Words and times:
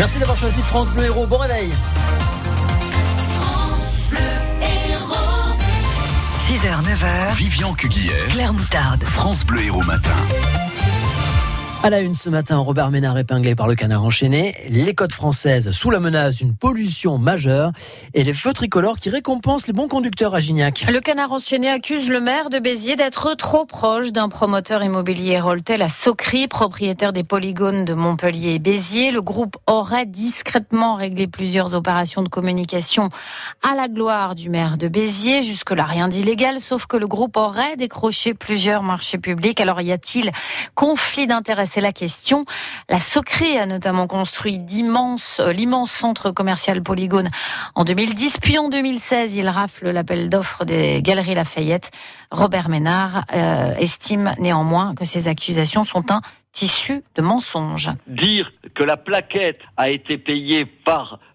Merci 0.00 0.18
d'avoir 0.18 0.38
choisi 0.38 0.62
France 0.62 0.88
Bleu 0.92 1.04
Héros. 1.04 1.26
Bon 1.26 1.36
réveil. 1.36 1.68
6h, 6.48 6.82
9h. 6.84 7.34
Vivian 7.34 7.74
Cuguière. 7.74 8.28
Claire 8.28 8.54
Moutarde. 8.54 9.04
France 9.04 9.44
Bleu 9.44 9.62
Héros 9.62 9.82
Matin. 9.82 10.16
À 11.82 11.88
la 11.88 12.00
une 12.00 12.14
ce 12.14 12.28
matin, 12.28 12.58
Robert 12.58 12.90
Ménard 12.90 13.16
épinglé 13.16 13.54
par 13.54 13.66
le 13.66 13.74
canard 13.74 14.04
enchaîné, 14.04 14.54
les 14.68 14.94
côtes 14.94 15.14
françaises 15.14 15.70
sous 15.70 15.90
la 15.90 15.98
menace 15.98 16.34
d'une 16.34 16.54
pollution 16.54 17.16
majeure 17.16 17.72
et 18.12 18.22
les 18.22 18.34
feux 18.34 18.52
tricolores 18.52 18.98
qui 18.98 19.08
récompensent 19.08 19.66
les 19.66 19.72
bons 19.72 19.88
conducteurs 19.88 20.34
à 20.34 20.40
Gignac. 20.40 20.84
Le 20.92 21.00
canard 21.00 21.32
enchaîné 21.32 21.70
accuse 21.70 22.10
le 22.10 22.20
maire 22.20 22.50
de 22.50 22.58
Béziers 22.58 22.96
d'être 22.96 23.34
trop 23.34 23.64
proche 23.64 24.12
d'un 24.12 24.28
promoteur 24.28 24.82
immobilier 24.82 25.40
Roltel 25.40 25.80
à 25.80 25.88
Socry, 25.88 26.48
propriétaire 26.48 27.14
des 27.14 27.24
polygones 27.24 27.86
de 27.86 27.94
Montpellier 27.94 28.50
et 28.50 28.58
Béziers. 28.58 29.10
Le 29.10 29.22
groupe 29.22 29.56
aurait 29.66 30.04
discrètement 30.04 30.96
réglé 30.96 31.28
plusieurs 31.28 31.74
opérations 31.74 32.22
de 32.22 32.28
communication 32.28 33.08
à 33.66 33.74
la 33.74 33.88
gloire 33.88 34.34
du 34.34 34.50
maire 34.50 34.76
de 34.76 34.86
Béziers. 34.86 35.42
Jusque-là, 35.42 35.84
rien 35.84 36.08
d'illégal, 36.08 36.60
sauf 36.60 36.84
que 36.84 36.98
le 36.98 37.06
groupe 37.06 37.38
aurait 37.38 37.76
décroché 37.78 38.34
plusieurs 38.34 38.82
marchés 38.82 39.16
publics. 39.16 39.62
Alors, 39.62 39.80
y 39.80 39.92
a-t-il 39.92 40.30
conflit 40.74 41.26
d'intérêts 41.26 41.69
c'est 41.70 41.80
la 41.80 41.92
question. 41.92 42.44
La 42.88 42.98
Socré 42.98 43.58
a 43.58 43.66
notamment 43.66 44.06
construit 44.06 44.58
euh, 44.58 45.52
l'immense 45.52 45.90
centre 45.90 46.30
commercial 46.32 46.82
Polygone 46.82 47.28
en 47.74 47.84
2010, 47.84 48.38
puis 48.42 48.58
en 48.58 48.68
2016, 48.68 49.36
il 49.36 49.48
rafle 49.48 49.90
l'appel 49.90 50.28
d'offres 50.28 50.64
des 50.64 51.00
Galeries 51.02 51.34
Lafayette. 51.34 51.90
Robert 52.30 52.68
Ménard 52.68 53.24
euh, 53.32 53.74
estime 53.76 54.34
néanmoins 54.38 54.94
que 54.94 55.04
ces 55.04 55.28
accusations 55.28 55.84
sont 55.84 56.10
un 56.10 56.20
tissu 56.52 57.02
de 57.14 57.22
mensonges. 57.22 57.90
Dire 58.08 58.50
que 58.74 58.82
la 58.82 58.96
plaquette 58.96 59.60
a 59.76 59.90
été 59.90 60.18
payée 60.18 60.64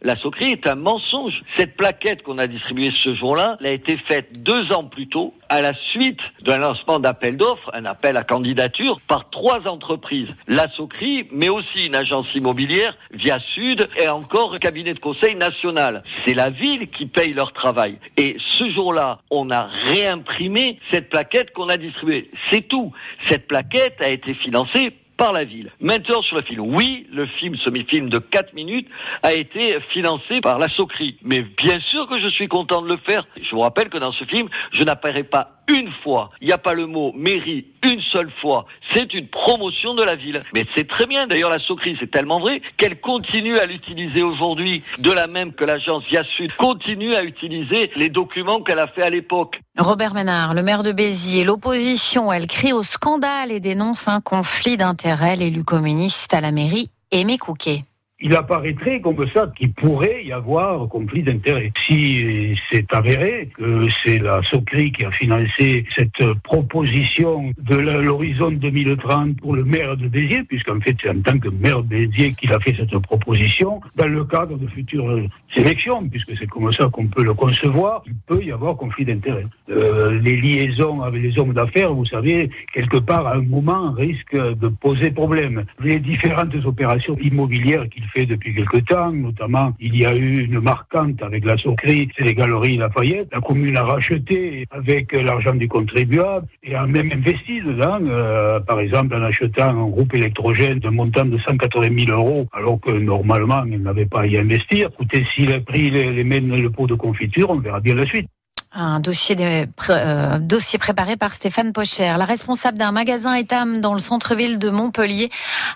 la 0.01 0.15
Socré 0.17 0.51
est 0.51 0.69
un 0.69 0.75
mensonge. 0.75 1.41
Cette 1.57 1.77
plaquette 1.77 2.23
qu'on 2.23 2.37
a 2.37 2.47
distribuée 2.47 2.91
ce 3.03 3.15
jour-là, 3.15 3.55
elle 3.59 3.67
a 3.67 3.71
été 3.71 3.97
faite 3.97 4.41
deux 4.41 4.71
ans 4.71 4.83
plus 4.83 5.07
tôt, 5.07 5.33
à 5.49 5.61
la 5.61 5.73
suite 5.91 6.19
d'un 6.41 6.57
lancement 6.57 6.99
d'appel 6.99 7.37
d'offres, 7.37 7.71
un 7.73 7.85
appel 7.85 8.17
à 8.17 8.23
candidature, 8.23 8.99
par 9.07 9.29
trois 9.29 9.67
entreprises. 9.67 10.27
La 10.47 10.67
Socri, 10.71 11.27
mais 11.31 11.49
aussi 11.49 11.87
une 11.87 11.95
agence 11.95 12.27
immobilière, 12.35 12.95
Via 13.11 13.39
Sud, 13.39 13.87
et 13.97 14.07
encore 14.09 14.53
un 14.53 14.59
cabinet 14.59 14.93
de 14.93 14.99
conseil 14.99 15.35
national. 15.35 16.03
C'est 16.25 16.33
la 16.33 16.49
ville 16.49 16.89
qui 16.89 17.05
paye 17.05 17.33
leur 17.33 17.53
travail. 17.53 17.97
Et 18.17 18.37
ce 18.57 18.69
jour-là, 18.69 19.19
on 19.29 19.49
a 19.51 19.69
réimprimé 19.87 20.79
cette 20.91 21.09
plaquette 21.09 21.53
qu'on 21.53 21.69
a 21.69 21.77
distribuée. 21.77 22.29
C'est 22.51 22.67
tout. 22.67 22.91
Cette 23.29 23.47
plaquette 23.47 24.01
a 24.01 24.09
été 24.09 24.33
financée 24.33 24.93
par 25.17 25.33
la 25.33 25.43
ville. 25.43 25.71
Maintenant 25.79 26.21
sur 26.21 26.35
le 26.35 26.41
film, 26.41 26.61
oui, 26.61 27.07
le 27.11 27.25
film, 27.25 27.55
semi-film 27.55 28.09
de 28.09 28.19
4 28.19 28.53
minutes, 28.53 28.87
a 29.23 29.33
été 29.33 29.79
financé 29.89 30.41
par 30.41 30.59
la 30.59 30.67
Socri. 30.69 31.17
Mais 31.21 31.41
bien 31.41 31.79
sûr 31.79 32.07
que 32.07 32.19
je 32.19 32.27
suis 32.27 32.47
content 32.47 32.81
de 32.81 32.87
le 32.87 32.97
faire. 32.97 33.27
Je 33.41 33.49
vous 33.51 33.61
rappelle 33.61 33.89
que 33.89 33.97
dans 33.97 34.11
ce 34.11 34.25
film, 34.25 34.49
je 34.71 34.83
n'apparais 34.83 35.23
pas 35.23 35.54
une 35.67 35.91
fois. 36.03 36.29
Il 36.41 36.47
n'y 36.47 36.53
a 36.53 36.57
pas 36.57 36.73
le 36.73 36.87
mot 36.87 37.11
mairie 37.15 37.65
une 37.83 38.01
seule 38.01 38.31
fois. 38.41 38.65
C'est 38.93 39.13
une 39.13 39.27
promotion 39.27 39.93
de 39.93 40.03
la 40.03 40.15
ville. 40.15 40.41
Mais 40.53 40.65
c'est 40.75 40.87
très 40.87 41.05
bien. 41.05 41.27
D'ailleurs, 41.27 41.49
la 41.49 41.59
Socri, 41.59 41.95
c'est 41.99 42.09
tellement 42.09 42.39
vrai 42.39 42.61
qu'elle 42.77 42.99
continue 42.99 43.57
à 43.57 43.65
l'utiliser 43.65 44.23
aujourd'hui, 44.23 44.83
de 44.97 45.11
la 45.11 45.27
même 45.27 45.53
que 45.53 45.63
l'agence 45.63 46.03
Via 46.05 46.23
Sud 46.23 46.51
continue 46.57 47.15
à 47.15 47.23
utiliser 47.23 47.91
les 47.95 48.09
documents 48.09 48.61
qu'elle 48.61 48.79
a 48.79 48.87
fait 48.87 49.03
à 49.03 49.09
l'époque. 49.09 49.59
Robert 49.77 50.13
Ménard, 50.13 50.53
le 50.53 50.63
maire 50.63 50.83
de 50.83 50.91
Béziers, 50.91 51.43
l'opposition, 51.43 52.31
elle 52.31 52.47
crie 52.47 52.73
au 52.73 52.83
scandale 52.83 53.51
et 53.51 53.59
dénonce 53.59 54.07
un 54.07 54.21
conflit 54.21 54.77
d'intérêts. 54.77 55.35
L'élu 55.35 55.63
communiste 55.63 56.33
à 56.33 56.41
la 56.41 56.51
mairie, 56.51 56.89
Aimé 57.11 57.37
Couquet 57.37 57.81
il 58.25 58.35
apparaîtrait 58.35 59.01
comme 59.01 59.23
ça 59.35 59.51
qu'il 59.55 59.71
pourrait 59.71 60.25
y 60.25 60.31
avoir 60.31 60.87
conflit 60.89 61.21
d'intérêts. 61.21 61.71
Si 61.85 62.59
c'est 62.71 62.91
avéré 62.91 63.49
que 63.55 63.87
c'est 64.03 64.17
la 64.17 64.41
Socri 64.49 64.91
qui 64.91 65.05
a 65.05 65.11
financé 65.11 65.85
cette 65.95 66.33
proposition 66.41 67.51
de 67.59 67.75
l'horizon 67.75 68.49
2030 68.49 69.39
pour 69.39 69.55
le 69.55 69.63
maire 69.63 69.95
de 69.95 70.07
Béziers, 70.07 70.41
puisqu'en 70.43 70.81
fait 70.81 70.95
c'est 70.99 71.11
en 71.11 71.21
tant 71.21 71.37
que 71.37 71.49
maire 71.49 71.83
de 71.83 71.87
Béziers 71.87 72.33
qu'il 72.33 72.51
a 72.51 72.59
fait 72.59 72.73
cette 72.75 72.97
proposition, 72.97 73.79
dans 73.95 74.07
le 74.07 74.25
cadre 74.25 74.57
de 74.57 74.65
futures 74.69 75.19
élections, 75.55 76.09
puisque 76.09 76.35
c'est 76.39 76.47
comme 76.47 76.73
ça 76.73 76.89
qu'on 76.91 77.05
peut 77.05 77.23
le 77.23 77.35
concevoir, 77.35 78.01
il 78.07 78.15
peut 78.25 78.43
y 78.43 78.51
avoir 78.51 78.75
conflit 78.75 79.05
d'intérêts. 79.05 79.45
Euh, 79.69 80.19
les 80.19 80.37
liaisons 80.37 81.03
avec 81.03 81.21
les 81.21 81.37
hommes 81.37 81.53
d'affaires, 81.53 81.93
vous 81.93 82.05
savez, 82.05 82.49
quelque 82.73 82.97
part 82.97 83.27
à 83.27 83.35
un 83.35 83.43
moment 83.43 83.91
risquent 83.91 84.35
de 84.35 84.67
poser 84.67 85.11
problème. 85.11 85.65
Les 85.79 85.99
différentes 85.99 86.55
opérations 86.65 87.15
immobilières 87.19 87.87
qu'il 87.89 88.03
fait 88.05 88.14
depuis 88.23 88.55
quelque 88.55 88.77
temps, 88.77 89.11
notamment 89.11 89.73
il 89.79 89.95
y 89.97 90.05
a 90.05 90.15
eu 90.15 90.45
une 90.45 90.61
marquante 90.61 91.21
avec 91.21 91.43
la 91.43 91.57
Socri, 91.57 92.07
c'est 92.15 92.23
les 92.23 92.33
Galeries 92.33 92.77
Lafayette. 92.77 93.27
La 93.33 93.41
commune 93.41 93.75
a 93.75 93.83
racheté 93.83 94.65
avec 94.71 95.11
l'argent 95.11 95.53
du 95.53 95.67
contribuable 95.67 96.47
et 96.63 96.75
a 96.75 96.85
même 96.85 97.11
investi 97.11 97.61
dedans, 97.61 97.99
euh, 98.01 98.59
par 98.61 98.79
exemple 98.79 99.15
en 99.15 99.23
achetant 99.23 99.69
un 99.69 99.89
groupe 99.89 100.13
électrogène 100.13 100.79
d'un 100.79 100.91
montant 100.91 101.25
de 101.25 101.37
180 101.37 102.05
000 102.05 102.17
euros, 102.17 102.47
alors 102.53 102.79
que 102.79 102.91
normalement 102.91 103.63
elle 103.69 103.81
n'avait 103.81 104.05
pas 104.05 104.21
à 104.21 104.27
y 104.27 104.37
investir. 104.37 104.89
Écoutez, 104.93 105.25
s'il 105.33 105.51
a 105.53 105.59
pris 105.59 105.91
les, 105.91 106.23
les, 106.23 106.39
le 106.39 106.69
pot 106.69 106.87
de 106.87 106.95
confiture, 106.95 107.49
on 107.49 107.59
verra 107.59 107.81
bien 107.81 107.95
la 107.95 108.05
suite. 108.05 108.29
Un 108.77 108.97
euh, 108.97 110.39
dossier 110.39 110.77
préparé 110.77 111.15
par 111.15 111.33
Stéphane 111.33 111.71
Pocher. 111.71 112.13
La 112.17 112.25
responsable 112.25 112.77
d'un 112.77 112.91
magasin 112.91 113.33
Etam 113.33 113.79
dans 113.79 113.93
le 113.93 113.99
centre-ville 113.99 114.59
de 114.59 114.69
Montpellier 114.69 115.29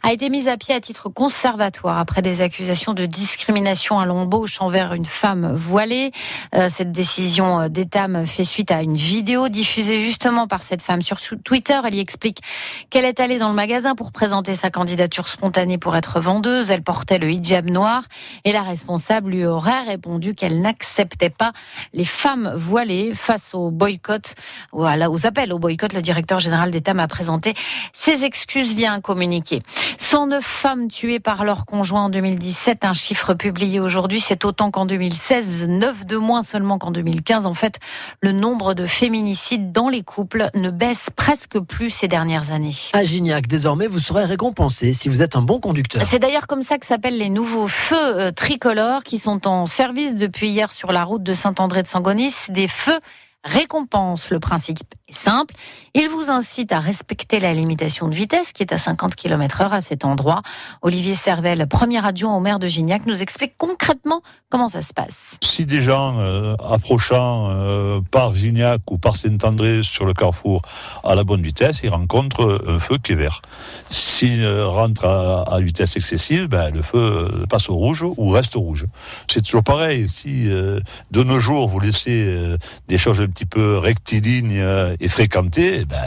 a 0.04 0.12
été 0.12 0.30
mise 0.30 0.50
à 0.50 0.58
pied 0.58 0.76
à 0.76 0.82
titre 0.82 1.08
conservatoire 1.08 1.98
après 1.98 2.22
des 2.22 2.42
accusations 2.42 2.94
de 2.94 3.06
discrimination 3.06 4.00
à 4.00 4.06
l'embauche 4.06 4.60
envers 4.60 4.94
une 4.94 5.06
femme 5.06 5.56
voilée. 5.56 6.12
Euh, 6.54 6.68
cette 6.68 6.92
décision 6.92 7.62
euh, 7.62 7.68
d'Etam 7.70 8.28
fait 8.28 8.44
suite 8.44 8.70
à 8.70 8.82
une 8.82 8.96
vidéo 8.96 9.48
diffusée 9.48 10.00
justement 10.00 10.48
par 10.48 10.62
cette 10.62 10.82
femme 10.82 11.02
sur 11.02 11.20
Twitter. 11.46 11.80
Elle 11.86 11.96
y 11.96 12.02
explique 12.02 12.42
qu'elle 12.90 13.06
est 13.06 13.22
allée 13.22 13.40
dans 13.40 13.50
le 13.50 13.56
magasin 13.56 13.96
pour 13.96 14.12
présenter 14.12 14.56
sa 14.56 14.72
candidature 14.72 15.30
spontanée 15.30 15.78
pour 15.78 15.96
être 15.96 16.20
vendeuse. 16.20 16.70
Elle 16.70 16.84
portait 16.84 17.18
le 17.18 17.32
hijab 17.32 17.70
noir 17.70 18.04
et 18.44 18.52
la 18.52 18.62
responsable 18.62 19.32
lui 19.32 19.46
aurait 19.46 19.84
répondu 19.84 20.34
qu'elle 20.34 20.60
n'acceptait 20.60 21.30
pas 21.30 21.54
les 21.94 22.04
femmes 22.04 22.52
voilées 22.58 22.89
face 23.14 23.54
au 23.54 23.72
boycott, 23.72 24.36
ou 24.74 24.86
aux 24.86 25.26
appels 25.26 25.54
au 25.54 25.60
boycott. 25.60 25.94
Le 25.94 26.02
directeur 26.02 26.40
général 26.40 26.72
d'État 26.72 26.94
m'a 26.94 27.08
présenté 27.08 27.54
ses 27.94 28.24
excuses 28.24 28.74
via 28.76 28.94
un 28.94 29.02
communiqué. 29.02 29.60
109 29.98 30.44
femmes 30.44 30.88
tuées 30.88 31.20
par 31.20 31.44
leur 31.44 31.66
conjoint 31.66 32.06
en 32.06 32.10
2017, 32.10 32.84
un 32.84 32.94
chiffre 32.94 33.34
publié 33.34 33.80
aujourd'hui, 33.80 34.20
c'est 34.20 34.46
autant 34.46 34.72
qu'en 34.72 34.86
2016, 34.86 35.68
9 35.68 36.06
de 36.06 36.18
moins 36.18 36.42
seulement 36.42 36.78
qu'en 36.78 36.92
2015. 36.92 37.46
En 37.46 37.54
fait, 37.54 37.80
le 38.22 38.32
nombre 38.32 38.74
de 38.74 38.86
féminicides 38.86 39.72
dans 39.72 39.90
les 39.90 40.04
couples 40.04 40.50
ne 40.56 40.70
baisse 40.70 41.10
presque 41.16 41.60
plus 41.60 41.90
ces 41.90 42.08
dernières 42.08 42.52
années. 42.52 42.72
À 42.94 43.04
Gignac, 43.04 43.48
désormais, 43.48 43.88
vous 43.88 44.00
serez 44.00 44.26
récompensé 44.26 44.94
si 44.94 45.10
vous 45.10 45.22
êtes 45.22 45.36
un 45.36 45.42
bon 45.42 45.60
conducteur. 45.60 46.04
C'est 46.08 46.20
d'ailleurs 46.20 46.48
comme 46.48 46.64
ça 46.64 46.78
que 46.78 46.86
s'appellent 46.86 47.18
les 47.18 47.30
nouveaux 47.30 47.68
feux 47.68 47.96
euh, 47.96 48.32
tricolores 48.32 49.04
qui 49.04 49.18
sont 49.18 49.48
en 49.48 49.66
service 49.66 50.16
depuis 50.16 50.50
hier 50.50 50.72
sur 50.72 50.92
la 50.92 51.04
route 51.04 51.24
de 51.24 51.34
Saint-André 51.34 51.84
de 51.84 51.88
Sangonis. 51.88 52.34
Des 52.50 52.68
feu 52.80 53.00
récompense. 53.44 54.32
Le 54.32 54.40
principe 54.40 54.80
est 55.08 55.14
simple. 55.14 55.56
Il 55.94 56.10
vous 56.10 56.30
incite 56.30 56.72
à 56.72 56.80
respecter 56.80 57.40
la 57.40 57.54
limitation 57.54 58.08
de 58.08 58.16
vitesse 58.16 58.52
qui 58.52 58.64
est 58.64 58.74
à 58.74 58.78
50 58.78 59.16
km 59.16 59.62
heure 59.62 59.74
à 59.74 59.82
cet 59.82 60.06
endroit. 60.06 60.42
Olivier 60.82 61.16
Servel, 61.16 61.66
premier 61.68 62.06
adjoint 62.06 62.36
au 62.36 62.40
maire 62.40 62.60
de 62.60 62.68
Gignac, 62.68 63.06
nous 63.06 63.22
explique 63.22 63.54
concrètement 63.58 64.22
comment 64.50 64.68
ça 64.68 64.82
se 64.82 64.94
passe. 64.94 65.38
Si 65.42 65.66
des 65.66 65.82
gens 65.82 66.20
euh, 66.20 66.56
approchant 66.58 67.50
euh, 67.52 68.02
par 68.12 68.36
Gignac 68.36 68.82
ou 68.92 68.98
par 68.98 69.16
Saint-André 69.16 69.82
sur 69.84 70.06
le 70.06 70.14
carrefour 70.14 70.62
à 71.04 71.16
la 71.16 71.24
bonne 71.24 71.42
vitesse, 71.42 71.82
ils 71.84 71.90
rencontrent 71.90 72.62
un 72.68 72.80
feu 72.80 72.98
qui 72.98 73.14
est 73.14 73.16
vert. 73.16 73.42
S'ils 73.90 74.44
euh, 74.44 74.68
rentrent 74.68 75.06
à, 75.06 75.60
vitesse 75.62 75.96
excessive, 75.96 76.48
ben, 76.48 76.74
le 76.74 76.82
feu 76.82 77.46
passe 77.50 77.70
au 77.70 77.76
rouge 77.76 78.04
ou 78.04 78.30
reste 78.30 78.56
rouge. 78.56 78.86
C'est 79.30 79.42
toujours 79.42 79.64
pareil. 79.64 80.08
Si 80.08 80.46
de 80.46 81.24
nos 81.24 81.40
jours 81.40 81.68
vous 81.68 81.80
laissez 81.80 82.56
des 82.88 82.98
choses 82.98 83.22
petit 83.30 83.46
peu 83.46 83.78
rectiligne 83.78 84.58
euh, 84.60 84.96
et 85.00 85.08
fréquenté, 85.08 85.80
eh 85.82 85.86
ben, 85.86 85.98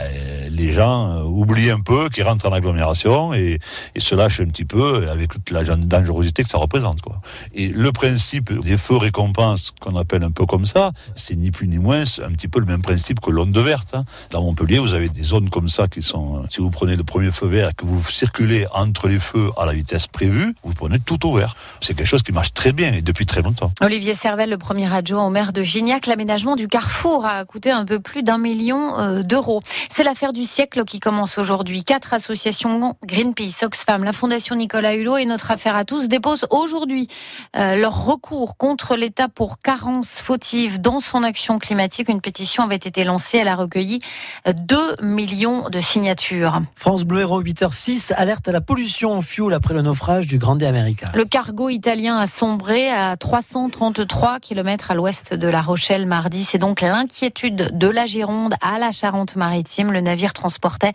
les 0.49 0.71
gens 0.71 1.09
euh, 1.09 1.23
oublient 1.23 1.71
un 1.71 1.79
peu 1.79 2.09
qu'ils 2.09 2.23
rentrent 2.23 2.47
en 2.47 2.53
agglomération 2.53 3.33
et, 3.33 3.59
et, 3.95 3.99
se 3.99 4.15
lâchent 4.15 4.41
un 4.41 4.45
petit 4.45 4.65
peu 4.65 5.09
avec 5.09 5.33
toute 5.33 5.49
la 5.51 5.63
dangerosité 5.63 6.43
que 6.43 6.49
ça 6.49 6.57
représente. 6.57 7.01
Quoi. 7.01 7.21
Et 7.53 7.69
le 7.69 7.91
principe 7.91 8.51
des 8.61 8.77
feux 8.77 8.97
récompenses, 8.97 9.73
qu'on 9.79 9.95
appelle 9.95 10.23
un 10.23 10.31
peu 10.31 10.45
comme 10.45 10.65
ça, 10.65 10.91
c'est 11.15 11.35
ni 11.35 11.51
plus 11.51 11.67
ni 11.67 11.77
moins 11.77 12.03
un 12.23 12.31
petit 12.31 12.47
peu 12.47 12.59
le 12.59 12.65
même 12.65 12.81
principe 12.81 13.19
que 13.19 13.31
l'onde 13.31 13.57
verte. 13.57 13.93
Hein. 13.93 14.03
Dans 14.31 14.41
Montpellier, 14.41 14.79
vous 14.79 14.93
avez 14.93 15.09
des 15.09 15.23
zones 15.23 15.49
comme 15.49 15.69
ça 15.69 15.87
qui 15.87 16.01
sont, 16.01 16.37
euh, 16.37 16.45
si 16.49 16.61
vous 16.61 16.69
prenez 16.69 16.95
le 16.95 17.03
premier 17.03 17.31
feu 17.31 17.47
vert 17.47 17.75
que 17.75 17.85
vous 17.85 18.03
circulez 18.03 18.65
entre 18.73 19.07
les 19.07 19.19
feux 19.19 19.49
à 19.57 19.65
la 19.65 19.73
vitesse 19.73 20.07
prévue, 20.07 20.55
vous 20.63 20.73
prenez 20.73 20.99
tout 20.99 21.27
au 21.27 21.35
vert. 21.37 21.55
C'est 21.81 21.93
quelque 21.93 22.07
chose 22.07 22.23
qui 22.23 22.31
marche 22.31 22.53
très 22.53 22.73
bien 22.73 22.93
et 22.93 23.01
depuis 23.01 23.25
très 23.25 23.41
longtemps. 23.41 23.71
Olivier 23.81 24.13
Servel, 24.13 24.49
le 24.49 24.57
premier 24.57 24.91
adjoint 24.93 25.25
au 25.25 25.29
maire 25.29 25.53
de 25.53 25.63
Gignac, 25.63 26.07
l'aménagement 26.07 26.55
du 26.55 26.67
carrefour 26.67 27.12
A 27.21 27.45
coûté 27.45 27.69
un 27.69 27.85
peu 27.85 27.99
plus 27.99 28.23
d'un 28.23 28.37
million 28.37 28.99
euh, 28.99 29.23
d'euros. 29.23 29.61
C'est 29.91 30.03
l'affaire 30.03 30.33
du 30.33 30.45
siècle 30.45 30.83
qui 30.83 30.99
commence 30.99 31.37
aujourd'hui. 31.37 31.83
Quatre 31.83 32.13
associations, 32.13 32.95
Greenpeace, 33.05 33.63
Oxfam, 33.63 34.03
la 34.03 34.13
Fondation 34.13 34.55
Nicolas 34.55 34.95
Hulot 34.95 35.17
et 35.17 35.25
notre 35.25 35.51
affaire 35.51 35.75
à 35.75 35.85
tous 35.85 36.07
déposent 36.07 36.47
aujourd'hui 36.49 37.07
euh, 37.55 37.75
leur 37.75 38.05
recours 38.05 38.57
contre 38.57 38.95
l'État 38.95 39.27
pour 39.29 39.59
carence 39.59 40.21
fautive 40.21 40.81
dans 40.81 40.99
son 40.99 41.23
action 41.23 41.59
climatique. 41.59 42.09
Une 42.09 42.21
pétition 42.21 42.63
avait 42.63 42.75
été 42.75 43.03
lancée. 43.03 43.37
Elle 43.37 43.47
a 43.47 43.55
recueilli 43.55 43.99
2 44.47 45.03
millions 45.03 45.69
de 45.69 45.79
signatures. 45.79 46.61
France 46.75 47.03
Bleu 47.03 47.21
Héros 47.21 47.43
8h06 47.43 48.13
alerte 48.15 48.47
à 48.47 48.51
la 48.51 48.61
pollution 48.61 49.17
au 49.17 49.21
fioul 49.21 49.53
après 49.53 49.73
le 49.73 49.81
naufrage 49.81 50.27
du 50.27 50.37
Grande 50.39 50.63
America. 50.63 51.07
Le 51.13 51.25
cargo 51.25 51.69
italien 51.69 52.17
a 52.17 52.27
sombré 52.27 52.89
à 52.89 53.15
333 53.17 54.39
km 54.39 54.91
à 54.91 54.93
l'ouest 54.95 55.33
de 55.33 55.47
La 55.47 55.61
Rochelle 55.61 56.05
mardi. 56.05 56.43
C'est 56.43 56.57
donc 56.57 56.81
l'inquiétude 57.03 57.77
de 57.77 57.87
la 57.89 58.05
Gironde 58.05 58.53
à 58.61 58.79
la 58.79 58.93
Charente-Maritime. 58.93 59.91
Le 59.91 59.99
navire 59.99 60.31
transportait 60.31 60.93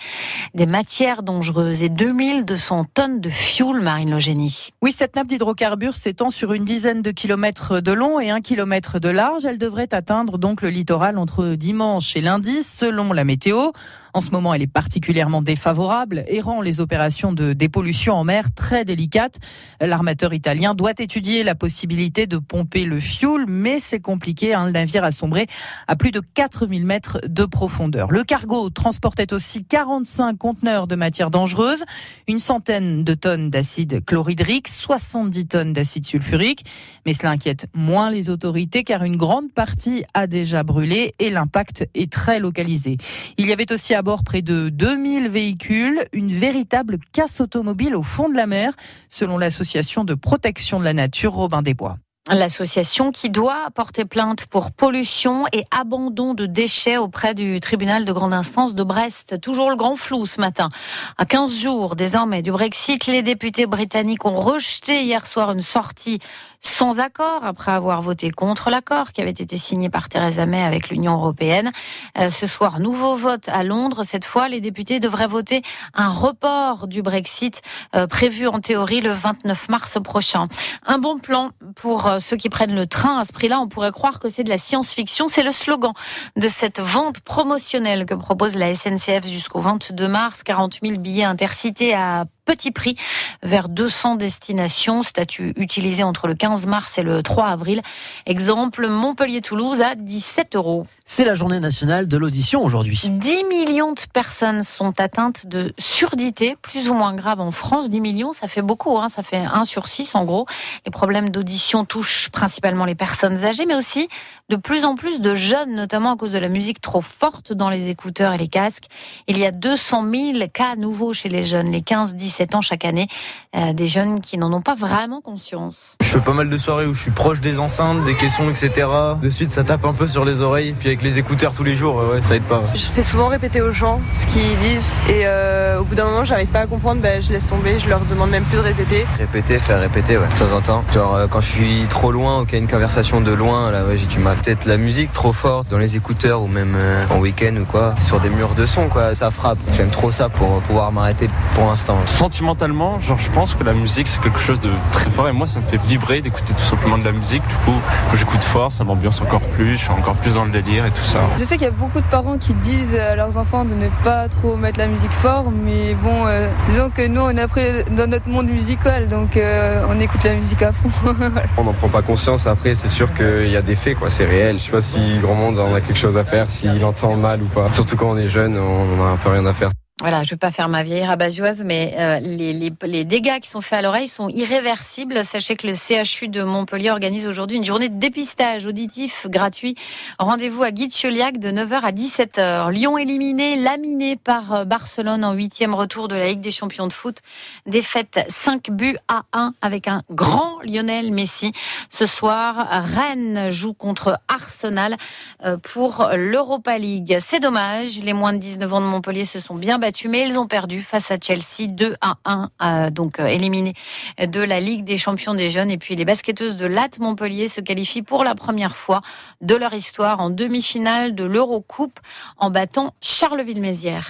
des 0.55 0.65
matières 0.65 1.23
dangereuses 1.23 1.83
et 1.83 1.91
2200 1.91 2.87
tonnes 2.95 3.21
de 3.21 3.29
fioul, 3.29 3.83
Marine 3.83 4.11
Logénie. 4.11 4.71
Oui, 4.81 4.91
cette 4.91 5.17
nappe 5.17 5.27
d'hydrocarbures 5.27 5.97
s'étend 5.97 6.31
sur 6.31 6.55
une 6.55 6.65
dizaine 6.65 7.03
de 7.03 7.11
kilomètres 7.11 7.81
de 7.81 7.93
long 7.93 8.21
et 8.21 8.31
un 8.31 8.41
kilomètre 8.41 8.99
de 8.99 9.11
large. 9.11 9.45
Elle 9.45 9.59
devrait 9.59 9.93
atteindre 9.93 10.39
donc 10.39 10.63
le 10.63 10.71
littoral 10.71 11.19
entre 11.19 11.57
dimanche 11.57 12.17
et 12.17 12.23
lundi, 12.23 12.63
selon 12.63 13.13
la 13.13 13.25
météo. 13.25 13.73
En 14.15 14.23
ce 14.23 14.31
moment, 14.31 14.55
elle 14.55 14.63
est 14.63 14.67
particulièrement 14.67 15.43
défavorable 15.43 16.25
et 16.27 16.41
rend 16.41 16.63
les 16.63 16.81
opérations 16.81 17.33
de 17.33 17.53
dépollution 17.53 18.15
en 18.15 18.25
mer 18.25 18.47
très 18.55 18.87
délicates. 18.87 19.37
L'armateur 19.81 20.33
italien 20.33 20.75
doit 20.75 20.95
étudier 20.99 21.43
la 21.43 21.55
possibilité 21.55 22.27
de 22.27 22.39
pomper 22.39 22.87
le 22.87 22.99
fioul, 22.99 23.45
mais 23.47 23.79
c'est 23.79 24.01
compliqué. 24.01 24.55
Hein. 24.55 24.67
Le 24.67 24.73
navire 24.73 25.05
a 25.05 25.11
sombré 25.11 25.47
à 25.87 25.97
plus 25.99 26.13
de 26.13 26.21
4000 26.21 26.87
mètres 26.87 27.19
de 27.27 27.45
profondeur. 27.45 28.11
Le 28.11 28.25
cargo 28.25 28.71
transportait 28.71 29.35
aussi 29.35 29.65
45 29.65 30.39
conteneurs 30.39 30.87
de 30.87 30.97
matières 30.97 31.31
dangereuses, 31.31 31.85
une 32.27 32.39
centaine 32.39 33.05
de 33.05 33.13
tonnes 33.15 33.51
d'acide 33.51 34.05
chlorhydrique, 34.05 34.69
70 34.69 35.47
tonnes 35.49 35.73
d'acide 35.75 36.07
sulfurique. 36.07 36.65
Mais 37.05 37.13
cela 37.13 37.31
inquiète 37.33 37.67
moins 37.75 38.11
les 38.11 38.31
autorités 38.31 38.85
car 38.85 39.05
une 39.05 39.17
grande 39.17 39.53
partie 39.53 40.05
a 40.15 40.27
déjà 40.27 40.63
brûlé 40.63 41.15
et 41.19 41.29
l'impact 41.29 41.87
est 41.95 42.11
très 42.11 42.41
localisé. 42.41 42.97
Il 43.37 43.49
y 43.49 43.53
avait 43.53 43.71
aussi 43.73 43.95
à 43.95 44.01
bord 44.01 44.25
près 44.25 44.41
de 44.41 44.71
2000 44.71 45.29
véhicules, 45.29 46.05
une 46.13 46.33
véritable 46.33 46.99
casse 47.13 47.41
automobile 47.41 47.95
au 47.95 48.03
fond 48.03 48.29
de 48.29 48.37
la 48.37 48.47
mer, 48.47 48.73
selon 49.09 49.37
l'association 49.37 50.05
de 50.05 50.15
protection 50.15 50.79
de 50.79 50.85
la 50.85 50.93
nature 50.95 51.33
Robin 51.33 51.63
des 51.63 51.75
Bois. 51.75 51.99
L'association 52.31 53.11
qui 53.11 53.31
doit 53.31 53.71
porter 53.75 54.05
plainte 54.05 54.45
pour 54.45 54.71
pollution 54.71 55.47
et 55.53 55.65
abandon 55.71 56.35
de 56.35 56.45
déchets 56.45 56.99
auprès 56.99 57.33
du 57.33 57.59
tribunal 57.59 58.05
de 58.05 58.13
grande 58.13 58.35
instance 58.35 58.75
de 58.75 58.83
Brest. 58.83 59.41
Toujours 59.41 59.71
le 59.71 59.77
grand 59.77 59.97
flou 59.97 60.27
ce 60.27 60.39
matin. 60.39 60.69
À 61.17 61.25
15 61.25 61.59
jours 61.59 61.97
désormais 61.97 62.43
du 62.43 62.53
Brexit, 62.53 63.07
les 63.07 63.23
députés 63.23 63.65
britanniques 63.65 64.27
ont 64.27 64.35
rejeté 64.35 65.05
hier 65.05 65.27
soir 65.27 65.53
une 65.53 65.63
sortie 65.63 66.19
sans 66.61 66.99
accord 66.99 67.45
après 67.45 67.71
avoir 67.71 68.03
voté 68.03 68.31
contre 68.31 68.71
l'accord 68.71 69.13
qui 69.13 69.21
avait 69.21 69.31
été 69.31 69.57
signé 69.57 69.89
par 69.89 70.09
Theresa 70.09 70.45
May 70.45 70.63
avec 70.63 70.91
l'Union 70.91 71.15
européenne. 71.15 71.71
Euh, 72.19 72.31
ce 72.31 72.47
soir, 72.47 72.81
nouveau 72.81 73.15
vote 73.15 73.49
à 73.49 73.63
Londres. 73.63 74.03
Cette 74.03 74.25
fois, 74.25 74.49
les 74.49 74.61
députés 74.61 74.99
devraient 75.01 75.29
voter 75.29 75.63
un 75.95 76.09
report 76.09 76.89
du 76.89 77.03
Brexit 77.03 77.63
euh, 77.95 78.07
prévu 78.07 78.49
en 78.49 78.61
théorie 78.61 79.01
le 79.01 79.13
29 79.13 79.69
mars 79.69 79.99
prochain. 80.03 80.47
Un 80.87 80.99
bon 80.99 81.19
plan 81.19 81.51
pour 81.77 82.07
euh, 82.07 82.18
ceux 82.21 82.37
qui 82.37 82.49
prennent 82.49 82.75
le 82.75 82.87
train 82.87 83.19
à 83.19 83.25
ce 83.25 83.33
prix-là. 83.33 83.61
On 83.61 83.69
pourrait 83.69 83.93
croire 83.93 84.21
que 84.21 84.29
c'est 84.29 84.45
de 84.45 84.49
la 84.49 84.59
science-fiction. 84.59 85.29
C'est 85.29 85.43
le 85.43 85.53
slogan 85.53 85.93
de 86.37 86.49
cette 86.49 86.81
vente 86.81 87.21
promotionnelle 87.21 88.07
que 88.07 88.15
propose 88.15 88.57
la 88.57 88.75
SNCF 88.75 89.27
jusqu'au 89.27 89.61
22 89.61 90.09
mars. 90.09 90.43
40 90.43 90.79
000 90.83 90.99
billets 91.01 91.25
intercités 91.25 91.95
à 91.95 92.27
petit 92.49 92.71
prix 92.71 92.97
vers 93.43 93.69
200 93.69 94.15
destinations. 94.17 95.03
Statut 95.03 95.53
utilisé 95.57 96.03
entre 96.03 96.27
le 96.29 96.35
15 96.35 96.67
mars 96.67 96.97
et 96.97 97.03
le 97.03 97.23
3 97.23 97.49
avril. 97.49 97.83
Exemple, 98.25 98.89
Montpellier-Toulouse 98.89 99.83
à 99.83 99.95
17 99.95 100.57
euros. 100.57 100.87
C'est 101.11 101.25
la 101.25 101.33
journée 101.33 101.59
nationale 101.59 102.07
de 102.07 102.17
l'audition 102.19 102.63
aujourd'hui. 102.63 103.01
10 103.03 103.45
millions 103.45 103.93
de 103.93 104.01
personnes 104.13 104.63
sont 104.63 105.01
atteintes 105.01 105.47
de 105.47 105.73
surdité, 105.79 106.55
plus 106.61 106.91
ou 106.91 106.95
moins 106.95 107.15
grave 107.15 107.41
en 107.41 107.51
France. 107.51 107.89
10 107.89 108.03
millions, 108.03 108.33
ça 108.35 108.47
fait 108.47 108.61
beaucoup, 108.61 108.99
hein. 108.99 109.09
ça 109.09 109.23
fait 109.23 109.39
1 109.39 109.65
sur 109.65 109.89
6 109.89 110.15
en 110.15 110.25
gros. 110.27 110.45
Les 110.85 110.91
problèmes 110.91 111.31
d'audition 111.31 111.87
touchent 111.87 112.29
principalement 112.29 112.85
les 112.85 112.95
personnes 112.95 113.43
âgées, 113.43 113.65
mais 113.67 113.75
aussi 113.75 114.09
de 114.51 114.57
plus 114.57 114.85
en 114.85 114.95
plus 114.95 115.21
de 115.21 115.35
jeunes, 115.35 115.75
notamment 115.75 116.13
à 116.13 116.17
cause 116.17 116.33
de 116.33 116.39
la 116.39 116.49
musique 116.49 116.81
trop 116.81 117.01
forte 117.01 117.55
dans 117.55 117.71
les 117.71 117.89
écouteurs 117.89 118.35
et 118.35 118.39
les 118.39 118.49
casques. 118.49 118.87
Il 119.29 119.39
y 119.39 119.47
a 119.47 119.51
200 119.51 120.05
000 120.11 120.49
cas 120.53 120.77
nouveaux 120.77 121.15
chez 121.15 121.31
les 121.31 121.43
jeunes, 121.43 121.71
les 121.71 121.81
15-17 121.81 122.38
ans 122.55 122.61
chaque 122.61 122.85
année, 122.85 123.09
euh, 123.57 123.73
des 123.73 123.89
jeunes 123.89 124.21
qui 124.21 124.39
n'en 124.39 124.53
ont 124.53 124.63
pas 124.63 124.75
vraiment 124.75 125.21
conscience. 125.21 125.97
Je 126.01 126.07
fais 126.07 126.21
pas 126.21 126.33
mal 126.33 126.49
de 126.49 126.59
soirées 126.59 126.87
où 126.87 126.95
je 126.95 127.03
suis 127.03 127.11
proche 127.11 127.41
des 127.41 127.59
enceintes, 127.59 128.05
des 128.05 128.17
caissons, 128.17 128.49
etc. 128.49 128.87
De 129.21 129.31
suite, 129.31 129.53
ça 129.53 129.65
tape 129.65 129.85
un 129.85 129.93
peu 129.93 130.07
sur 130.07 130.25
les 130.25 130.41
oreilles, 130.41 130.75
puis 130.79 130.89
avec 130.89 131.03
les 131.03 131.19
écouteurs 131.19 131.55
tous 131.55 131.65
les 131.65 131.75
jours, 131.75 132.03
ouais, 132.13 132.21
ça 132.23 132.37
aide 132.37 132.45
pas. 132.45 132.63
Je 132.75 132.87
fais 132.87 133.03
souvent 133.03 133.29
répéter 133.29 133.61
aux 133.61 133.73
gens 133.73 134.01
ce 134.13 134.27
qu'ils 134.27 134.57
disent 134.57 134.97
et 135.09 135.23
euh, 135.25 135.81
au 135.81 135.85
bout 135.85 135.95
d'un 135.95 136.05
moment, 136.05 136.25
j'arrive 136.25 136.49
pas 136.49 136.61
à 136.61 136.67
comprendre, 136.67 137.01
ben, 137.01 137.21
je 137.23 137.33
laisse 137.33 137.49
tomber, 137.49 137.79
je 137.79 137.89
leur 137.89 138.01
demande 138.01 138.31
même 138.31 138.45
plus 138.45 138.59
de 138.59 138.63
répéter. 138.63 139.07
Répéter, 139.19 139.59
faire 139.59 139.81
répéter, 139.81 140.17
ouais, 140.17 140.29
de 140.29 140.35
temps 140.35 140.57
en 140.57 140.61
temps. 140.61 140.85
Genre 140.93 141.15
euh, 141.15 141.27
quand 141.29 141.41
je 141.41 141.49
suis 141.49 141.87
trop 141.89 142.13
loin 142.13 142.41
ou 142.41 142.45
qu'il 142.45 142.55
y 142.55 142.57
a 142.57 142.61
une 142.61 142.71
conversation 142.71 143.21
de 143.21 143.33
loin, 143.33 143.71
là, 143.71 143.85
ouais, 143.85 143.97
j'ai 143.97 144.07
du 144.07 144.19
mal. 144.19 144.37
Peut-être 144.37 144.65
la 144.67 144.77
musique 144.77 145.13
trop 145.13 145.33
forte 145.33 145.71
dans 145.71 145.79
les 145.79 145.97
écouteurs 145.97 146.43
ou 146.43 146.47
même 146.47 146.75
euh, 146.77 147.05
en 147.11 147.19
week-end 147.19 147.55
ou 147.61 147.65
quoi, 147.65 147.95
sur 148.07 148.21
des 148.21 148.31
murs 148.31 148.55
de 148.55 148.67
son, 148.67 148.89
quoi, 148.89 149.15
ça 149.15 149.31
frappe. 149.31 149.59
J'aime 149.73 149.91
trop 149.91 150.11
ça 150.11 150.29
pour 150.29 150.61
pouvoir 150.63 150.93
m'arrêter 150.93 151.29
pour 151.55 151.67
l'instant. 151.67 151.99
Sentimentalement, 152.29 153.01
genre 153.01 153.17
je 153.17 153.31
pense 153.31 153.55
que 153.55 153.65
la 153.65 153.73
musique 153.73 154.07
c'est 154.07 154.21
quelque 154.21 154.39
chose 154.39 154.61
de 154.61 154.69
très 154.93 155.09
fort 155.09 155.31
et 155.31 155.33
moi 155.33 155.47
ça 155.47 155.61
me 155.61 155.65
fait 155.65 155.81
vibrer 155.81 156.21
d'écouter 156.21 156.53
tout 156.53 156.63
simplement 156.63 156.99
de 156.99 157.05
la 157.05 157.13
musique. 157.13 157.43
Du 157.49 157.55
coup, 157.55 157.81
quand 158.11 158.17
j'écoute 158.19 158.45
fort, 158.45 158.71
ça 158.71 158.85
m'ambiance 158.85 159.23
encore 159.23 159.41
plus, 159.41 159.79
je 159.79 159.85
suis 159.85 159.91
encore 159.91 160.15
plus 160.17 160.35
dans 160.35 160.45
le 160.45 160.51
délire 160.51 160.85
et 160.85 160.91
tout 160.91 161.05
ça. 161.05 161.21
Je 161.39 161.45
sais 161.45 161.55
qu'il 161.55 161.65
y 161.65 161.69
a 161.69 161.71
beaucoup 161.71 162.03
de 162.03 162.07
parents 162.07 162.37
qui 162.37 162.53
disent 162.53 162.95
à 162.97 163.17
leurs 163.17 163.39
enfants 163.39 163.65
de 163.65 163.73
ne 163.73 163.89
pas 164.05 164.29
trop 164.29 164.57
mettre 164.57 164.79
la 164.79 164.89
musique 164.89 165.11
fort, 165.11 165.51
mais 165.51 165.95
bon, 165.95 166.27
euh, 166.27 166.49
disons 166.69 166.91
que 166.91 167.07
nous 167.07 167.23
on 167.23 167.31
est 167.31 167.41
après 167.41 167.87
dans 167.97 168.07
notre 168.07 168.29
monde 168.29 168.49
musical, 168.49 169.09
donc 169.09 169.39
euh, 169.39 169.87
on 169.89 169.99
écoute 169.99 170.23
la 170.23 170.35
musique 170.35 170.61
à 170.61 170.73
fond. 170.73 170.91
on 171.57 171.65
n'en 171.65 171.73
prend 171.73 171.89
pas 171.89 172.03
conscience. 172.03 172.47
Après, 172.47 172.75
c'est 172.75 172.89
sûr 172.89 173.15
qu'il 173.15 173.49
y 173.49 173.57
a 173.57 173.63
des 173.63 173.75
faits, 173.75 173.99
quoi. 173.99 174.11
C'est 174.11 174.27
réel. 174.27 174.59
Je 174.59 174.65
sais 174.65 174.71
pas 174.71 174.83
si 174.83 174.99
grand 175.23 175.35
monde 175.35 175.59
en 175.59 175.73
a 175.73 175.81
quelque 175.81 175.99
chose 175.99 176.19
à 176.19 176.25
faire, 176.25 176.51
s'il 176.51 176.85
entend 176.85 177.17
mal 177.17 177.41
ou 177.41 177.47
pas. 177.47 177.73
Surtout 177.73 177.97
quand 177.97 178.11
on 178.11 178.19
est 178.19 178.29
jeune, 178.29 178.59
on 178.59 178.97
n'a 179.03 179.13
un 179.13 179.17
peu 179.17 179.31
rien 179.31 179.47
à 179.47 179.55
faire. 179.55 179.71
Voilà, 180.01 180.23
je 180.23 180.29
ne 180.29 180.31
vais 180.31 180.37
pas 180.37 180.53
faire 180.53 180.69
ma 180.69 180.85
vieille 180.85 181.05
rabat-joie, 181.05 181.65
mais 181.65 181.93
euh, 181.99 182.21
les, 182.21 182.53
les, 182.53 182.73
les, 182.85 183.05
dégâts 183.05 183.41
qui 183.41 183.49
sont 183.49 183.61
faits 183.61 183.81
à 183.81 183.83
l'oreille 183.83 184.07
sont 184.07 184.29
irréversibles. 184.29 185.25
Sachez 185.25 185.57
que 185.57 185.67
le 185.67 185.75
CHU 185.75 186.29
de 186.29 186.45
Montpellier 186.45 186.93
organise 186.93 187.27
aujourd'hui 187.27 187.57
une 187.57 187.65
journée 187.65 187.89
de 187.89 187.99
dépistage 187.99 188.65
auditif 188.65 189.27
gratuit. 189.29 189.75
Rendez-vous 190.21 190.63
à 190.63 190.71
Guicheliac 190.71 191.39
de 191.39 191.49
9h 191.49 191.81
à 191.81 191.91
17h. 191.91 192.71
Lyon 192.71 192.97
éliminé, 192.97 193.57
laminé 193.57 194.15
par 194.15 194.53
euh, 194.53 194.65
Barcelone 194.65 195.25
en 195.25 195.33
huitième 195.33 195.75
retour 195.75 196.07
de 196.07 196.15
la 196.15 196.29
Ligue 196.29 196.41
des 196.41 196.53
champions 196.53 196.87
de 196.87 196.93
foot. 196.93 197.19
Défaite 197.67 198.25
5 198.29 198.71
buts 198.71 198.99
à 199.09 199.25
1 199.33 199.55
avec 199.63 199.89
un 199.89 200.05
grand 200.13 200.61
Lionel 200.63 201.11
Messi. 201.11 201.51
Ce 201.91 202.07
soir, 202.07 202.69
Rennes 202.71 203.51
joue 203.51 203.75
contre 203.75 204.21
Arsenal 204.29 204.97
euh, 205.45 205.57
pour 205.57 206.09
l'Europa 206.15 206.79
League. 206.79 207.19
C'est 207.21 207.41
dommage, 207.41 208.01
les 208.05 208.13
moins 208.13 208.33
de 208.33 208.39
19 208.39 208.75
ans 208.75 208.81
de 208.81 208.87
Montpellier 208.87 209.25
se 209.25 209.41
sont 209.41 209.57
bien 209.57 209.81
battus 209.81 209.88
mais 210.09 210.27
ils 210.27 210.39
ont 210.39 210.47
perdu 210.47 210.83
face 210.83 211.11
à 211.11 211.17
Chelsea 211.21 211.69
2 211.69 211.97
à 212.01 212.17
1, 212.25 212.51
euh, 212.63 212.91
donc 212.91 213.21
euh, 213.21 213.27
éliminés 213.27 213.75
de 214.19 214.41
la 214.41 214.61
Ligue 214.61 214.85
des 214.85 214.97
champions 214.97 215.35
des 215.35 215.51
jeunes. 215.51 215.71
Et 215.71 215.79
puis 215.79 215.97
les 215.97 216.05
basketteuses 216.05 216.57
de 216.57 216.67
Latte 216.67 216.99
Montpellier 216.99 217.49
se 217.49 217.61
qualifient 217.61 218.03
pour 218.03 218.25
la 218.25 218.35
première 218.35 218.77
fois 218.77 219.01
de 219.41 219.55
leur 219.55 219.75
histoire 219.75 220.21
en 220.21 220.31
demi-finale 220.31 221.15
de 221.15 221.25
l'Eurocoupe 221.25 221.99
en 222.37 222.51
battant 222.51 222.95
Charleville-Mézières. 223.01 224.07